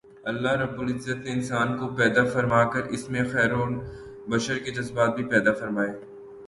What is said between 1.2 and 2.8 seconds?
نے انسان کو پیدا فرما